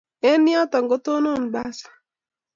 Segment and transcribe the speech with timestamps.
[0.29, 1.91] Eng' yoto kotonon pasit.